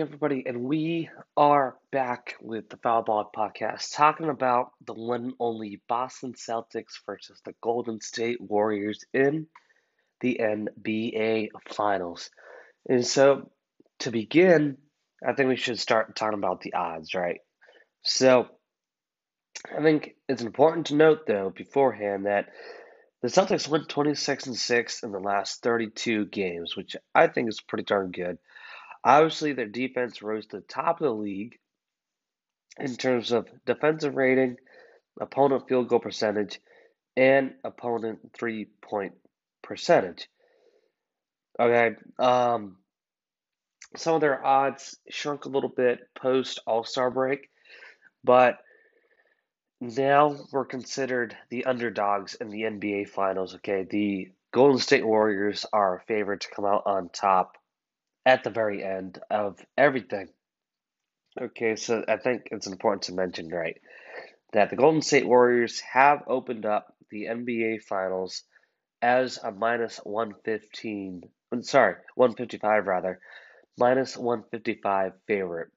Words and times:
Alrighty, 0.00 0.06
everybody, 0.06 0.44
and 0.46 0.62
we 0.62 1.10
are 1.36 1.76
back 1.92 2.34
with 2.40 2.70
the 2.70 2.78
Foul 2.78 3.02
Ball 3.02 3.30
Podcast, 3.36 3.94
talking 3.94 4.30
about 4.30 4.70
the 4.86 4.94
one 4.94 5.24
and 5.24 5.34
only 5.38 5.82
Boston 5.88 6.32
Celtics 6.32 7.04
versus 7.04 7.38
the 7.44 7.52
Golden 7.60 8.00
State 8.00 8.40
Warriors 8.40 9.04
in 9.12 9.46
the 10.22 10.40
NBA 10.40 11.48
Finals. 11.68 12.30
And 12.88 13.06
so, 13.06 13.50
to 13.98 14.10
begin, 14.10 14.78
I 15.26 15.34
think 15.34 15.50
we 15.50 15.56
should 15.56 15.78
start 15.78 16.16
talking 16.16 16.38
about 16.38 16.62
the 16.62 16.72
odds, 16.72 17.14
right? 17.14 17.40
So, 18.02 18.48
I 19.76 19.82
think 19.82 20.14
it's 20.30 20.42
important 20.42 20.86
to 20.86 20.96
note, 20.96 21.26
though, 21.26 21.52
beforehand, 21.54 22.24
that 22.24 22.46
the 23.20 23.28
Celtics 23.28 23.68
went 23.68 23.90
26 23.90 24.46
and 24.46 24.56
6 24.56 25.02
in 25.02 25.12
the 25.12 25.18
last 25.18 25.62
32 25.62 26.24
games, 26.24 26.74
which 26.74 26.96
I 27.14 27.26
think 27.26 27.50
is 27.50 27.60
pretty 27.60 27.84
darn 27.84 28.12
good. 28.12 28.38
Obviously, 29.04 29.52
their 29.52 29.66
defense 29.66 30.22
rose 30.22 30.46
to 30.46 30.58
the 30.58 30.62
top 30.62 31.00
of 31.00 31.06
the 31.06 31.14
league 31.14 31.58
in 32.78 32.96
terms 32.96 33.32
of 33.32 33.48
defensive 33.66 34.14
rating, 34.14 34.56
opponent 35.20 35.68
field 35.68 35.88
goal 35.88 36.00
percentage, 36.00 36.60
and 37.16 37.54
opponent 37.64 38.18
three 38.34 38.66
point 38.82 39.14
percentage. 39.62 40.28
Okay. 41.58 41.96
Um, 42.18 42.76
some 43.96 44.14
of 44.14 44.20
their 44.20 44.44
odds 44.44 44.98
shrunk 45.08 45.44
a 45.44 45.48
little 45.50 45.70
bit 45.70 46.00
post 46.14 46.60
All 46.66 46.84
Star 46.84 47.10
break, 47.10 47.48
but 48.22 48.58
now 49.80 50.36
we're 50.52 50.66
considered 50.66 51.36
the 51.48 51.64
underdogs 51.64 52.34
in 52.34 52.50
the 52.50 52.62
NBA 52.62 53.08
Finals. 53.08 53.54
Okay. 53.56 53.86
The 53.90 54.30
Golden 54.52 54.78
State 54.78 55.06
Warriors 55.06 55.64
are 55.72 56.02
favored 56.06 56.42
to 56.42 56.50
come 56.54 56.64
out 56.66 56.82
on 56.86 57.08
top 57.08 57.56
at 58.26 58.44
the 58.44 58.50
very 58.50 58.84
end 58.84 59.18
of 59.30 59.58
everything. 59.76 60.28
Okay, 61.40 61.76
so 61.76 62.04
I 62.08 62.16
think 62.16 62.48
it's 62.50 62.66
important 62.66 63.02
to 63.02 63.14
mention, 63.14 63.48
right, 63.48 63.80
that 64.52 64.70
the 64.70 64.76
Golden 64.76 65.02
State 65.02 65.26
Warriors 65.26 65.80
have 65.80 66.22
opened 66.26 66.66
up 66.66 66.94
the 67.10 67.26
NBA 67.26 67.82
Finals 67.82 68.42
as 69.00 69.38
a 69.38 69.50
minus 69.50 69.98
115, 69.98 71.22
sorry, 71.62 71.94
155 72.14 72.86
rather, 72.86 73.20
minus 73.78 74.16
155 74.16 75.12
favorite 75.26 75.68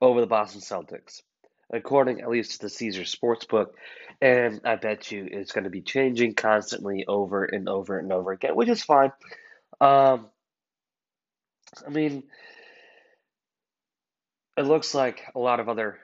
over 0.00 0.20
the 0.20 0.26
Boston 0.26 0.60
Celtics, 0.60 1.22
according 1.72 2.20
at 2.20 2.28
least 2.28 2.52
to 2.52 2.58
the 2.66 2.70
Caesar 2.70 3.02
Sportsbook. 3.02 3.68
And 4.20 4.62
I 4.64 4.76
bet 4.76 5.12
you 5.12 5.28
it's 5.30 5.52
going 5.52 5.64
to 5.64 5.70
be 5.70 5.82
changing 5.82 6.34
constantly 6.34 7.04
over 7.06 7.44
and 7.44 7.68
over 7.68 7.98
and 7.98 8.12
over 8.12 8.32
again, 8.32 8.56
which 8.56 8.68
is 8.68 8.82
fine. 8.82 9.12
Um, 9.80 10.28
I 11.86 11.90
mean, 11.90 12.24
it 14.56 14.62
looks 14.62 14.94
like 14.94 15.22
a 15.34 15.38
lot 15.38 15.60
of 15.60 15.68
other 15.68 15.98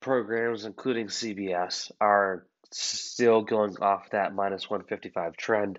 programs, 0.00 0.64
including 0.64 1.06
CBS, 1.06 1.90
are 2.00 2.46
still 2.72 3.42
going 3.42 3.76
off 3.80 4.10
that 4.10 4.34
minus 4.34 4.68
155 4.68 5.36
trend. 5.36 5.78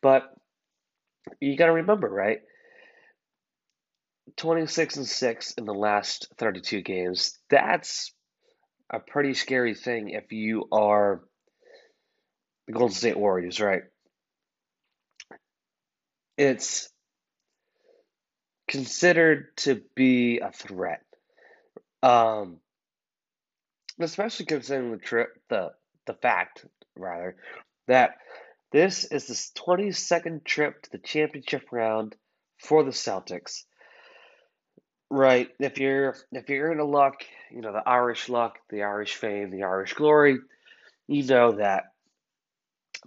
But 0.00 0.34
you 1.40 1.56
got 1.56 1.66
to 1.66 1.72
remember, 1.72 2.08
right? 2.08 2.40
26 4.36 4.96
and 4.96 5.06
6 5.06 5.52
in 5.52 5.64
the 5.64 5.74
last 5.74 6.28
32 6.38 6.82
games. 6.82 7.38
That's 7.50 8.12
a 8.90 8.98
pretty 8.98 9.34
scary 9.34 9.74
thing 9.74 10.10
if 10.10 10.32
you 10.32 10.68
are 10.72 11.22
the 12.66 12.72
Golden 12.72 12.94
State 12.94 13.18
Warriors, 13.18 13.60
right? 13.60 13.82
It's 16.36 16.91
considered 18.72 19.54
to 19.58 19.82
be 19.94 20.38
a 20.38 20.50
threat. 20.50 21.04
Um, 22.02 22.56
especially 24.00 24.46
considering 24.46 24.92
the 24.92 24.96
trip, 24.96 25.38
the 25.50 25.72
the 26.06 26.14
fact 26.14 26.64
rather 26.96 27.36
that 27.86 28.16
this 28.72 29.04
is 29.04 29.26
the 29.26 29.60
22nd 29.60 30.42
trip 30.44 30.82
to 30.82 30.90
the 30.90 30.98
championship 30.98 31.68
round 31.70 32.16
for 32.58 32.82
the 32.82 32.90
Celtics. 32.90 33.64
Right, 35.10 35.50
if 35.60 35.78
you're 35.78 36.16
if 36.32 36.48
you're 36.48 36.72
into 36.72 36.84
luck, 36.84 37.24
you 37.50 37.60
know 37.60 37.72
the 37.72 37.86
Irish 37.86 38.30
luck, 38.30 38.58
the 38.70 38.84
Irish 38.84 39.16
fame, 39.16 39.50
the 39.50 39.64
Irish 39.64 39.92
glory, 39.92 40.38
you 41.06 41.24
know 41.24 41.52
that 41.52 41.92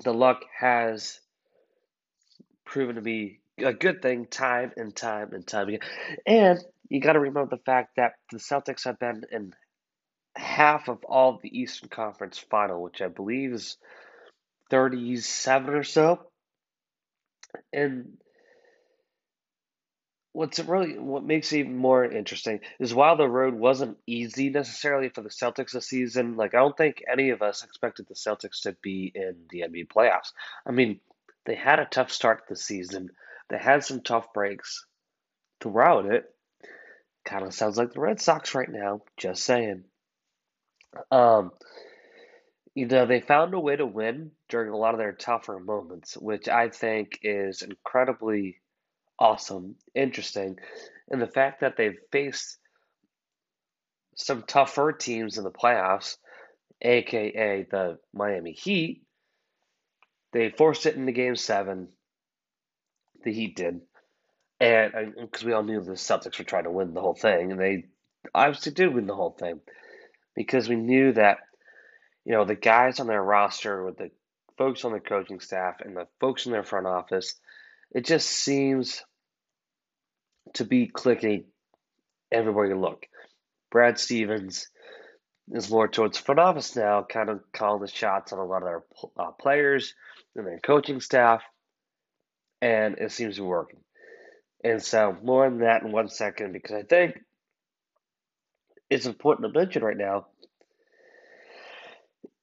the 0.03 0.13
luck 0.13 0.41
has 0.59 1.19
proven 2.65 2.95
to 2.95 3.01
be 3.01 3.39
a 3.57 3.73
good 3.73 4.01
thing 4.01 4.27
time 4.27 4.71
and 4.77 4.95
time 4.95 5.33
and 5.33 5.45
time 5.45 5.69
again. 5.69 5.79
And 6.25 6.59
you 6.89 6.99
got 6.99 7.13
to 7.13 7.19
remember 7.19 7.55
the 7.55 7.63
fact 7.63 7.95
that 7.97 8.13
the 8.31 8.37
Celtics 8.37 8.85
have 8.85 8.99
been 8.99 9.23
in 9.31 9.53
half 10.35 10.89
of 10.89 11.03
all 11.05 11.39
the 11.41 11.59
Eastern 11.59 11.89
Conference 11.89 12.37
final, 12.37 12.81
which 12.81 13.01
I 13.01 13.07
believe 13.07 13.53
is 13.53 13.77
37 14.69 15.73
or 15.73 15.83
so. 15.83 16.19
And 17.71 18.17
what's 20.33 20.59
really 20.59 20.99
what 20.99 21.23
makes 21.23 21.53
it 21.53 21.59
even 21.59 21.77
more 21.77 22.03
interesting 22.03 22.59
is 22.77 22.93
while 22.93 23.15
the 23.15 23.27
road 23.27 23.53
wasn't 23.53 23.97
easy 24.05 24.49
necessarily 24.49 25.07
for 25.07 25.21
the 25.21 25.29
Celtics 25.29 25.71
this 25.71 25.87
season, 25.87 26.35
like 26.35 26.53
I 26.53 26.57
don't 26.57 26.75
think 26.75 27.01
any 27.09 27.29
of 27.29 27.41
us 27.41 27.63
expected 27.63 28.07
the 28.07 28.15
Celtics 28.15 28.63
to 28.63 28.75
be 28.81 29.11
in 29.15 29.35
the 29.49 29.61
NBA 29.61 29.87
playoffs. 29.87 30.33
I 30.67 30.71
mean, 30.71 30.99
they 31.45 31.55
had 31.55 31.79
a 31.79 31.85
tough 31.85 32.11
start 32.11 32.39
to 32.39 32.53
the 32.53 32.59
season. 32.59 33.11
They 33.49 33.57
had 33.57 33.83
some 33.83 34.01
tough 34.01 34.33
breaks 34.33 34.85
throughout 35.61 36.05
it. 36.05 36.25
Kind 37.25 37.45
of 37.45 37.53
sounds 37.53 37.77
like 37.77 37.93
the 37.93 37.99
Red 37.99 38.21
Sox 38.21 38.55
right 38.55 38.69
now. 38.69 39.01
Just 39.17 39.43
saying. 39.43 39.83
Um, 41.11 41.51
you 42.73 42.87
know, 42.87 43.05
they 43.05 43.21
found 43.21 43.53
a 43.53 43.59
way 43.59 43.75
to 43.75 43.85
win 43.85 44.31
during 44.49 44.69
a 44.69 44.77
lot 44.77 44.93
of 44.93 44.99
their 44.99 45.13
tougher 45.13 45.59
moments, 45.59 46.15
which 46.15 46.47
I 46.47 46.69
think 46.69 47.19
is 47.23 47.61
incredibly 47.61 48.61
awesome, 49.17 49.75
interesting. 49.93 50.57
And 51.09 51.21
the 51.21 51.27
fact 51.27 51.61
that 51.61 51.77
they've 51.77 51.97
faced 52.11 52.57
some 54.15 54.43
tougher 54.43 54.91
teams 54.91 55.37
in 55.37 55.43
the 55.43 55.51
playoffs, 55.51 56.17
aka 56.81 57.65
the 57.69 57.97
Miami 58.13 58.51
Heat, 58.51 59.03
they 60.33 60.49
forced 60.49 60.85
it 60.85 60.95
into 60.95 61.13
game 61.13 61.35
seven 61.35 61.89
the 63.25 63.33
Heat 63.33 63.57
did, 63.57 63.81
and 64.61 65.13
because 65.19 65.43
we 65.43 65.51
all 65.51 65.63
knew 65.63 65.81
the 65.81 65.93
Celtics 65.93 66.39
were 66.39 66.45
trying 66.45 66.63
to 66.63 66.71
win 66.71 66.93
the 66.93 67.01
whole 67.01 67.15
thing, 67.15 67.51
and 67.51 67.59
they 67.59 67.85
obviously 68.33 68.71
did 68.71 68.93
win 68.93 69.07
the 69.07 69.15
whole 69.15 69.35
thing. 69.37 69.59
Because 70.35 70.69
we 70.69 70.75
knew 70.75 71.11
that 71.13 71.39
you 72.23 72.33
know 72.33 72.45
the 72.45 72.55
guys 72.55 72.99
on 72.99 73.07
their 73.07 73.21
roster 73.21 73.83
with 73.83 73.97
the 73.97 74.11
folks 74.57 74.85
on 74.85 74.93
the 74.93 74.99
coaching 74.99 75.41
staff 75.41 75.81
and 75.81 75.97
the 75.97 76.07
folks 76.19 76.45
in 76.45 76.53
their 76.53 76.63
front 76.63 76.87
office, 76.87 77.35
it 77.91 78.05
just 78.05 78.29
seems 78.29 79.03
to 80.53 80.63
be 80.63 80.87
clicking 80.87 81.45
everywhere 82.31 82.67
you 82.67 82.79
look. 82.79 83.07
Brad 83.71 83.99
Stevens 83.99 84.69
is 85.51 85.69
more 85.69 85.87
towards 85.87 86.17
front 86.17 86.39
office 86.39 86.75
now, 86.75 87.03
kind 87.03 87.29
of 87.29 87.41
calling 87.53 87.81
the 87.81 87.87
shots 87.87 88.31
on 88.31 88.39
a 88.39 88.45
lot 88.45 88.63
of 88.63 88.67
their 88.67 88.83
uh, 89.17 89.31
players 89.31 89.93
and 90.35 90.45
their 90.45 90.59
coaching 90.59 91.01
staff 91.01 91.41
and 92.65 92.97
it 92.97 93.11
seems 93.11 93.35
to 93.35 93.41
be 93.41 93.47
working. 93.47 93.79
And 94.63 94.81
so, 94.81 95.15
more 95.21 95.45
on 95.45 95.59
that 95.59 95.83
in 95.83 95.91
one 95.91 96.09
second 96.09 96.51
because 96.51 96.75
I 96.75 96.81
think 96.81 97.19
it's 98.89 99.05
important 99.05 99.53
to 99.53 99.59
mention 99.59 99.83
right 99.83 99.95
now. 99.95 100.25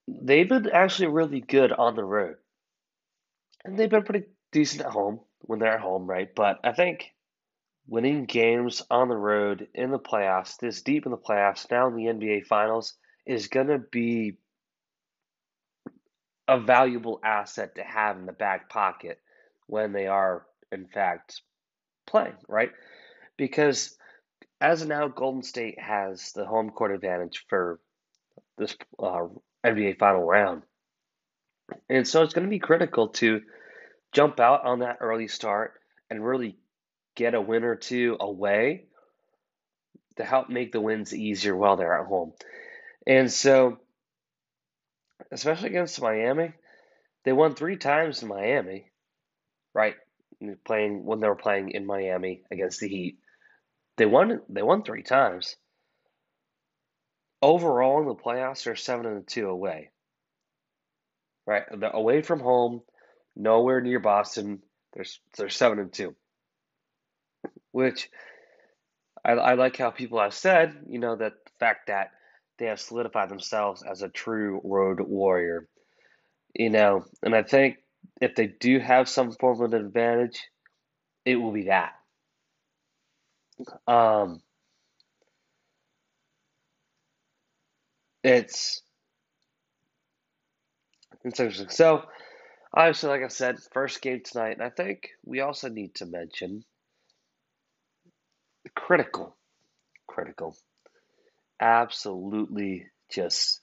They've 0.07 0.49
been 0.49 0.71
actually 0.71 1.09
really 1.09 1.41
good 1.41 1.73
on 1.73 1.97
the 1.97 2.05
road, 2.05 2.37
and 3.65 3.77
they've 3.77 3.91
been 3.91 4.05
pretty 4.05 4.27
decent 4.53 4.83
at 4.83 4.93
home 4.93 5.21
when 5.41 5.59
they're 5.59 5.75
at 5.75 5.81
home, 5.81 6.07
right? 6.07 6.33
But 6.33 6.61
I 6.63 6.71
think 6.71 7.13
winning 7.89 8.25
games 8.27 8.81
on 8.91 9.09
the 9.09 9.17
road 9.17 9.67
in 9.75 9.91
the 9.91 9.99
playoffs, 9.99 10.57
this 10.59 10.83
deep 10.83 11.05
in 11.05 11.11
the 11.11 11.19
playoffs, 11.19 11.69
now 11.69 11.89
in 11.89 11.97
the 11.97 12.05
NBA 12.05 12.47
Finals, 12.47 12.95
is 13.27 13.49
going 13.49 13.69
to 13.69 13.79
be 13.79 14.37
a 16.47 16.61
valuable 16.61 17.19
asset 17.25 17.75
to 17.75 17.83
have 17.83 18.17
in 18.19 18.27
the 18.27 18.33
back 18.33 18.69
pocket 18.69 19.19
when 19.67 19.93
they 19.93 20.07
are, 20.07 20.45
in 20.71 20.87
fact, 20.87 21.43
playing, 22.07 22.37
right? 22.49 22.71
Because 23.37 23.97
as 24.61 24.83
of 24.83 24.89
now, 24.89 25.09
Golden 25.09 25.43
State 25.43 25.81
has 25.81 26.33
the 26.33 26.47
home 26.47 26.71
court 26.71 26.95
advantage 26.95 27.45
for 27.49 27.81
this 28.59 28.77
uh, 28.99 29.27
NBA 29.65 29.99
final 29.99 30.23
round. 30.23 30.63
And 31.89 32.07
so 32.07 32.23
it's 32.23 32.35
going 32.35 32.47
to 32.47 32.51
be 32.51 32.59
critical 32.59 33.09
to 33.09 33.41
jump 34.13 34.41
out 34.41 34.65
on 34.65 34.81
that 34.81 34.99
early 35.01 35.29
start 35.29 35.75
and 36.11 36.25
really 36.25 36.59
get 37.17 37.35
a 37.35 37.41
win 37.41 37.65
or 37.65 37.77
two 37.77 38.17
away 38.21 38.85
to 40.17 40.25
help 40.25 40.49
make 40.49 40.73
the 40.73 40.81
wins 40.81 41.15
easier 41.15 41.57
while 41.57 41.77
they're 41.77 41.99
at 41.99 42.07
home. 42.07 42.33
And 43.07 43.33
so, 43.33 43.79
especially 45.31 45.71
against 45.71 46.01
Miami, 46.01 46.53
they 47.25 47.33
won 47.33 47.55
three 47.55 47.77
times 47.77 48.23
in 48.23 48.29
Miami 48.29 48.92
right? 49.75 49.97
Playing 50.67 51.05
when 51.05 51.21
they 51.21 51.29
were 51.29 51.37
playing 51.37 51.71
in 51.71 51.87
Miami 51.87 52.43
against 52.51 52.81
the 52.81 52.89
Heat, 52.89 53.19
They 53.99 54.07
won. 54.07 54.43
They 54.49 54.63
won 54.63 54.83
three 54.85 55.03
times. 55.05 55.57
Overall 57.43 58.01
in 58.01 58.09
the 58.09 58.15
playoffs, 58.15 58.65
they're 58.65 58.77
seven 58.77 59.07
and 59.07 59.27
two 59.29 59.49
away. 59.49 59.91
Right, 61.47 61.65
they're 61.77 61.91
away 61.91 62.23
from 62.23 62.41
home, 62.41 62.83
nowhere 63.37 63.81
near 63.81 64.01
Boston. 64.01 64.63
They're 64.95 65.05
they're 65.37 65.49
seven 65.51 65.79
and 65.81 65.93
two, 65.93 66.17
which 67.73 68.11
I, 69.25 69.33
I 69.33 69.55
like 69.55 69.77
how 69.77 69.91
people 69.91 70.21
have 70.21 70.35
said, 70.35 70.75
you 70.89 70.99
know, 70.99 71.17
that 71.17 71.35
the 71.45 71.53
fact 71.61 71.89
that 71.89 72.11
they 72.59 72.67
have 72.67 72.81
solidified 72.81 73.29
themselves 73.29 73.83
as 73.83 74.03
a 74.03 74.09
true 74.09 74.61
road 74.65 75.01
warrior, 75.01 75.69
you 76.55 76.71
know, 76.71 77.05
and 77.23 77.35
I 77.35 77.43
think 77.43 77.79
if 78.21 78.35
they 78.35 78.47
do 78.47 78.79
have 78.79 79.09
some 79.09 79.33
form 79.33 79.61
of 79.63 79.73
an 79.73 79.87
advantage, 79.87 80.43
it 81.25 81.37
will 81.37 81.53
be 81.53 81.65
that. 81.65 81.93
Um, 83.87 84.41
it's 88.25 88.83
it's 91.25 91.41
interesting. 91.41 91.69
So, 91.69 92.03
obviously, 92.75 93.11
like 93.11 93.23
I 93.23 93.29
said, 93.29 93.59
first 93.73 94.03
game 94.03 94.21
tonight, 94.25 94.53
and 94.53 94.63
I 94.63 94.71
think 94.71 95.11
we 95.25 95.41
also 95.41 95.69
need 95.69 95.95
to 95.97 96.07
mention 96.07 96.65
critical, 98.75 99.37
critical, 100.07 100.57
absolutely 101.61 102.87
just 103.11 103.62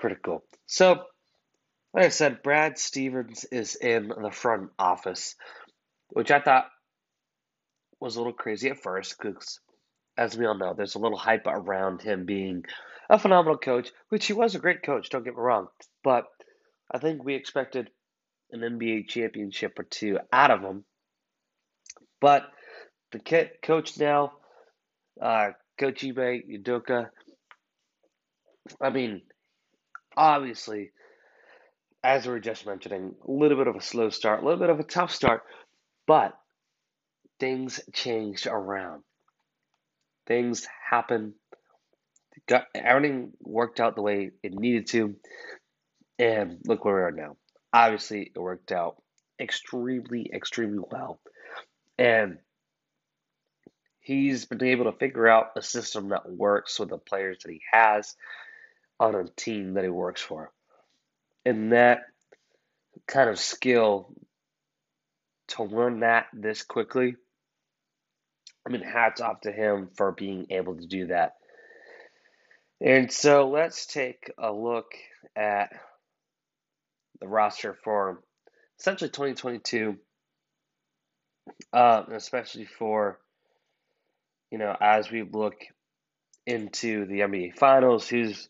critical. 0.00 0.42
So, 0.66 1.04
like 1.92 2.06
I 2.06 2.08
said, 2.08 2.42
Brad 2.42 2.78
Stevens 2.78 3.44
is 3.44 3.76
in 3.76 4.08
the 4.08 4.30
front 4.30 4.70
office, 4.78 5.36
which 6.08 6.30
I 6.30 6.40
thought 6.40 6.68
was 8.00 8.16
a 8.16 8.18
little 8.18 8.32
crazy 8.32 8.70
at 8.70 8.82
first 8.82 9.16
because, 9.18 9.60
as 10.16 10.38
we 10.38 10.46
all 10.46 10.56
know, 10.56 10.72
there's 10.72 10.94
a 10.94 10.98
little 10.98 11.18
hype 11.18 11.46
around 11.46 12.00
him 12.00 12.24
being 12.24 12.64
a 13.10 13.18
phenomenal 13.18 13.58
coach, 13.58 13.90
which 14.08 14.26
he 14.26 14.32
was 14.32 14.54
a 14.54 14.58
great 14.58 14.82
coach, 14.82 15.10
don't 15.10 15.24
get 15.24 15.34
me 15.34 15.40
wrong. 15.40 15.66
But 16.02 16.24
I 16.90 16.98
think 16.98 17.22
we 17.22 17.34
expected 17.34 17.90
an 18.52 18.60
NBA 18.60 19.06
championship 19.08 19.78
or 19.78 19.84
two 19.84 20.18
out 20.32 20.50
of 20.50 20.62
him. 20.62 20.84
But 22.22 22.44
the 23.12 23.50
coach 23.62 23.98
now, 23.98 24.32
uh, 25.20 25.50
Coach 25.78 26.04
Ime 26.04 26.42
Udoka, 26.50 27.10
I 28.80 28.90
mean, 28.90 29.22
obviously, 30.20 30.90
as 32.04 32.26
we 32.26 32.32
were 32.32 32.40
just 32.40 32.66
mentioning, 32.66 33.14
a 33.26 33.30
little 33.30 33.56
bit 33.56 33.68
of 33.68 33.74
a 33.74 33.80
slow 33.80 34.10
start, 34.10 34.42
a 34.42 34.44
little 34.44 34.60
bit 34.60 34.68
of 34.68 34.78
a 34.78 34.84
tough 34.84 35.12
start, 35.12 35.42
but 36.06 36.34
things 37.40 37.80
changed 37.94 38.46
around. 38.46 39.02
Things 40.26 40.68
happened. 40.90 41.32
Got 42.46 42.66
everything 42.74 43.32
worked 43.40 43.80
out 43.80 43.96
the 43.96 44.02
way 44.02 44.30
it 44.42 44.52
needed 44.52 44.88
to, 44.88 45.16
and 46.18 46.58
look 46.66 46.84
where 46.84 46.96
we 46.96 47.00
are 47.00 47.10
now. 47.12 47.36
Obviously, 47.72 48.30
it 48.34 48.38
worked 48.38 48.72
out 48.72 49.02
extremely, 49.40 50.30
extremely 50.34 50.84
well, 50.90 51.18
and 51.98 52.38
he's 54.00 54.44
been 54.44 54.62
able 54.64 54.84
to 54.84 54.98
figure 54.98 55.28
out 55.28 55.52
a 55.56 55.62
system 55.62 56.10
that 56.10 56.30
works 56.30 56.78
with 56.78 56.90
the 56.90 56.98
players 56.98 57.38
that 57.42 57.52
he 57.52 57.62
has 57.72 58.14
on 59.00 59.14
a 59.14 59.24
team 59.24 59.74
that 59.74 59.84
he 59.84 59.90
works 59.90 60.20
for. 60.20 60.52
And 61.46 61.72
that 61.72 62.02
kind 63.08 63.30
of 63.30 63.38
skill 63.38 64.14
to 65.48 65.64
learn 65.64 66.00
that 66.00 66.26
this 66.34 66.62
quickly, 66.62 67.16
I 68.66 68.70
mean, 68.70 68.82
hats 68.82 69.22
off 69.22 69.40
to 69.40 69.52
him 69.52 69.88
for 69.96 70.12
being 70.12 70.46
able 70.50 70.76
to 70.76 70.86
do 70.86 71.06
that. 71.06 71.32
And 72.80 73.10
so 73.10 73.48
let's 73.48 73.86
take 73.86 74.30
a 74.38 74.52
look 74.52 74.92
at 75.34 75.72
the 77.20 77.28
roster 77.28 77.74
for 77.82 78.22
essentially 78.78 79.10
2022, 79.10 79.96
uh, 81.72 82.02
especially 82.12 82.66
for, 82.66 83.18
you 84.50 84.58
know, 84.58 84.76
as 84.78 85.10
we 85.10 85.22
look 85.22 85.56
into 86.46 87.06
the 87.06 87.20
NBA 87.20 87.54
Finals, 87.54 88.08
who's 88.08 88.48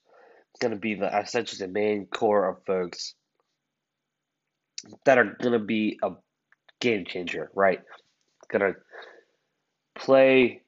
going 0.61 0.73
to 0.73 0.79
be 0.79 0.95
the 0.95 1.19
essentially 1.19 1.67
the 1.67 1.73
main 1.73 2.07
core 2.07 2.49
of 2.49 2.65
folks 2.65 3.15
that 5.05 5.19
are 5.19 5.37
going 5.41 5.53
to 5.53 5.59
be 5.59 5.99
a 6.03 6.13
game 6.81 7.05
changer, 7.05 7.51
right? 7.55 7.81
Going 8.51 8.73
to 8.73 8.81
play 9.95 10.63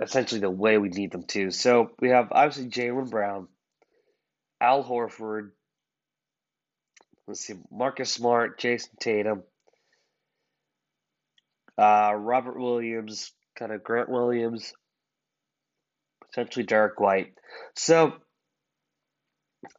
essentially 0.00 0.40
the 0.40 0.50
way 0.50 0.78
we 0.78 0.88
need 0.88 1.12
them 1.12 1.24
to. 1.24 1.50
So 1.50 1.90
we 2.00 2.10
have 2.10 2.28
obviously 2.32 2.70
Jaylen 2.70 3.10
Brown, 3.10 3.48
Al 4.60 4.84
Horford, 4.84 5.50
let's 7.26 7.40
see, 7.40 7.54
Marcus 7.70 8.10
Smart, 8.10 8.58
Jayson 8.58 8.94
Tatum, 9.00 9.42
uh, 11.78 12.12
Robert 12.14 12.58
Williams, 12.58 13.32
kind 13.58 13.72
of 13.72 13.82
Grant 13.82 14.08
Williams, 14.08 14.72
potentially 16.26 16.64
Derrick 16.64 17.00
White. 17.00 17.34
So 17.76 18.14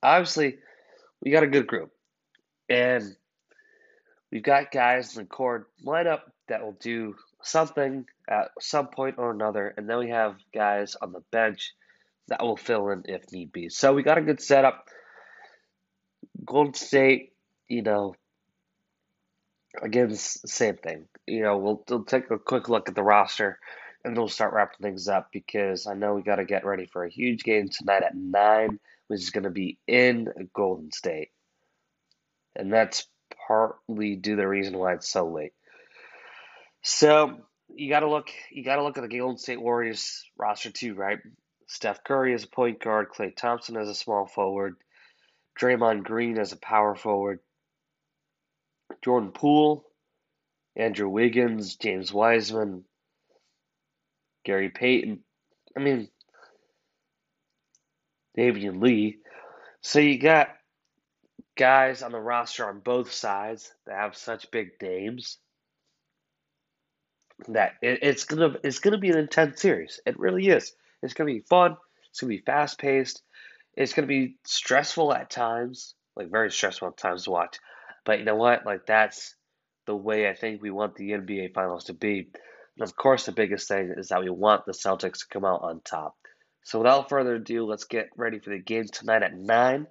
obviously, 0.01 0.57
we 1.22 1.31
got 1.31 1.44
a 1.44 1.48
good 1.48 1.68
group. 1.68 1.92
And 2.69 3.16
we've 4.31 4.44
got 4.44 4.72
guys 4.72 5.16
in 5.16 5.24
the 5.24 5.28
core 5.28 5.68
lineup 5.86 6.22
that 6.48 6.63
will 6.63 6.78
do 6.80 7.16
something 7.44 8.06
at 8.30 8.51
some 8.60 8.88
point 8.88 9.16
or 9.18 9.31
another. 9.31 9.74
And 9.78 9.89
then 9.89 10.00
we 10.00 10.10
have 10.10 10.36
guys 10.54 10.95
on 11.01 11.12
the 11.12 11.24
bench 11.31 11.74
that 12.28 12.42
will 12.42 12.57
fill 12.57 12.89
in 12.89 13.04
if 13.06 13.31
need 13.31 13.51
be. 13.51 13.69
So 13.69 13.94
we 13.94 14.04
got 14.04 14.18
a 14.18 14.22
good 14.22 14.42
setup. 14.42 14.88
Golden 16.45 16.74
State, 16.74 17.33
you 17.68 17.81
know, 17.81 18.16
again, 19.81 20.16
same 20.16 20.78
thing. 20.78 21.06
You 21.28 21.42
know, 21.42 21.57
we'll, 21.57 21.83
we'll 21.90 22.04
take 22.04 22.31
a 22.31 22.40
quick 22.40 22.69
look 22.69 22.90
at 22.90 22.95
the 22.95 23.04
roster 23.04 23.59
and 24.03 24.17
we'll 24.17 24.27
start 24.27 24.53
wrapping 24.53 24.81
things 24.81 25.07
up 25.07 25.29
because 25.31 25.87
I 25.87 25.93
know 25.93 26.13
we 26.13 26.21
got 26.21 26.37
to 26.37 26.45
get 26.45 26.65
ready 26.65 26.85
for 26.85 27.03
a 27.03 27.09
huge 27.09 27.43
game 27.43 27.69
tonight 27.69 28.03
at 28.03 28.15
9 28.15 28.79
which 29.11 29.19
is 29.19 29.31
going 29.31 29.43
to 29.43 29.49
be 29.49 29.77
in 29.87 30.29
Golden 30.53 30.89
State. 30.93 31.31
And 32.55 32.71
that's 32.71 33.05
partly 33.45 34.15
due 34.15 34.37
to 34.37 34.41
the 34.41 34.47
reason 34.47 34.77
why 34.77 34.93
it's 34.93 35.11
so 35.11 35.27
late. 35.27 35.51
So 36.81 37.41
you 37.75 37.89
got 37.89 37.99
to 37.99 38.09
look. 38.09 38.29
You 38.51 38.63
got 38.63 38.77
to 38.77 38.83
look 38.83 38.97
at 38.97 39.01
the 39.01 39.17
Golden 39.17 39.37
State 39.37 39.61
Warriors 39.61 40.23
roster 40.37 40.71
too, 40.71 40.93
right? 40.95 41.19
Steph 41.67 42.05
Curry 42.05 42.33
as 42.33 42.45
a 42.45 42.47
point 42.47 42.81
guard, 42.81 43.09
Klay 43.09 43.35
Thompson 43.35 43.75
as 43.75 43.89
a 43.89 43.95
small 43.95 44.27
forward, 44.27 44.75
Draymond 45.59 46.03
Green 46.05 46.39
as 46.39 46.53
a 46.53 46.57
power 46.57 46.95
forward, 46.95 47.39
Jordan 49.03 49.31
Poole, 49.33 49.85
Andrew 50.77 51.09
Wiggins, 51.09 51.75
James 51.75 52.13
Wiseman, 52.13 52.85
Gary 54.44 54.69
Payton. 54.69 55.19
I 55.76 55.80
mean, 55.80 56.10
Damion 58.38 58.81
Lee. 58.81 59.18
So 59.81 60.00
you 60.00 60.18
got 60.19 60.50
guys 61.56 62.02
on 62.02 62.12
the 62.12 62.19
roster 62.19 62.68
on 62.68 62.80
both 62.80 63.12
sides 63.12 63.74
that 63.86 63.95
have 63.95 64.16
such 64.16 64.52
big 64.52 64.71
names 64.81 65.38
that 67.48 67.74
it, 67.81 68.00
it's 68.02 68.26
gonna 68.26 68.56
it's 68.64 68.80
gonna 68.80 68.98
be 68.98 69.10
an 69.10 69.18
intense 69.18 69.62
series. 69.62 70.00
It 70.06 70.19
really 70.19 70.48
is. 70.48 70.74
It's 71.02 71.14
gonna 71.14 71.31
be 71.31 71.40
fun. 71.40 71.78
It's 72.10 72.19
gonna 72.19 72.30
be 72.30 72.40
fast 72.45 72.80
paced. 72.80 73.21
It's 73.76 73.94
gonna 73.94 74.07
be 74.07 74.38
stressful 74.45 75.14
at 75.14 75.30
times, 75.30 75.95
like 76.16 76.30
very 76.30 76.52
stressful 76.52 76.90
at 76.90 76.98
times 76.98 77.24
to 77.24 77.31
watch. 77.31 77.57
But 78.06 78.19
you 78.19 78.26
know 78.26 78.36
what? 78.36 78.66
Like 78.66 78.86
that's 78.86 79.36
the 79.86 79.95
way 79.95 80.30
I 80.30 80.33
think 80.33 80.62
we 80.62 80.71
want 80.71 80.95
the 80.95 81.12
NBA 81.12 81.54
Finals 81.54 81.86
to 81.86 81.94
be. 81.94 82.30
And 82.78 82.87
of 82.87 82.95
course, 82.95 83.25
the 83.25 83.31
biggest 83.31 83.68
thing 83.68 83.94
is 83.97 84.09
that 84.09 84.21
we 84.21 84.30
want 84.30 84.66
the 84.66 84.71
Celtics 84.71 85.19
to 85.19 85.28
come 85.30 85.45
out 85.45 85.61
on 85.63 85.81
top. 85.81 86.16
So 86.63 86.80
without 86.80 87.09
further 87.09 87.35
ado, 87.35 87.66
let's 87.66 87.85
get 87.85 88.09
ready 88.16 88.40
for 88.40 88.51
the 88.51 88.59
game 88.59 88.85
tonight 88.85 89.23
at 89.23 89.35
9. 89.35 89.87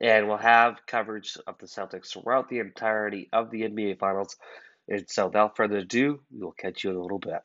And 0.00 0.28
we'll 0.28 0.36
have 0.36 0.86
coverage 0.86 1.36
of 1.46 1.56
the 1.58 1.66
Celtics 1.66 2.12
throughout 2.12 2.48
the 2.48 2.58
entirety 2.58 3.28
of 3.32 3.50
the 3.50 3.62
NBA 3.62 3.98
Finals. 3.98 4.36
And 4.88 5.08
so 5.08 5.26
without 5.26 5.56
further 5.56 5.78
ado, 5.78 6.20
we 6.32 6.40
will 6.40 6.52
catch 6.52 6.84
you 6.84 6.90
in 6.90 6.96
a 6.96 7.02
little 7.02 7.18
bit. 7.18 7.40